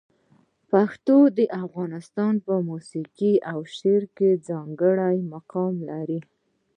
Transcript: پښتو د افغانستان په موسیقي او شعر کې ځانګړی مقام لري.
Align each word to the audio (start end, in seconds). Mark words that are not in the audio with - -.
پښتو 0.71 1.17
د 1.37 1.39
افغانستان 1.63 2.33
په 2.45 2.53
موسیقي 2.69 3.33
او 3.51 3.59
شعر 3.75 4.03
کې 4.17 4.29
ځانګړی 4.49 5.15
مقام 5.33 5.75
لري. 5.89 6.19